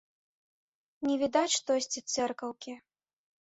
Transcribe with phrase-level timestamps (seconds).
[1.07, 2.73] Не відаць штось і цэркаўкі.